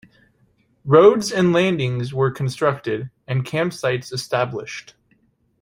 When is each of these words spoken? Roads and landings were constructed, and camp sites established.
Roads 0.83 1.31
and 1.31 1.53
landings 1.53 2.11
were 2.11 2.31
constructed, 2.31 3.11
and 3.27 3.45
camp 3.45 3.71
sites 3.71 4.11
established. 4.11 4.95